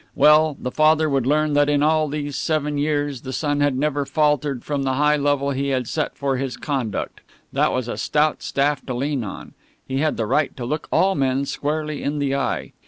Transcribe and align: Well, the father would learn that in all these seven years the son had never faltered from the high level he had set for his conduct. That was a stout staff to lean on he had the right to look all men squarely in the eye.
Well, 0.15 0.57
the 0.59 0.71
father 0.71 1.07
would 1.07 1.27
learn 1.27 1.53
that 1.53 1.69
in 1.69 1.83
all 1.83 2.07
these 2.07 2.35
seven 2.35 2.79
years 2.79 3.21
the 3.21 3.31
son 3.31 3.59
had 3.61 3.77
never 3.77 4.03
faltered 4.03 4.63
from 4.65 4.81
the 4.81 4.93
high 4.95 5.15
level 5.15 5.51
he 5.51 5.67
had 5.67 5.87
set 5.87 6.17
for 6.17 6.37
his 6.37 6.57
conduct. 6.57 7.21
That 7.53 7.71
was 7.71 7.87
a 7.87 7.97
stout 7.97 8.41
staff 8.41 8.83
to 8.87 8.95
lean 8.95 9.23
on 9.23 9.53
he 9.87 9.99
had 9.99 10.17
the 10.17 10.25
right 10.25 10.57
to 10.57 10.65
look 10.65 10.87
all 10.91 11.13
men 11.13 11.45
squarely 11.45 12.01
in 12.01 12.17
the 12.17 12.33
eye. 12.33 12.71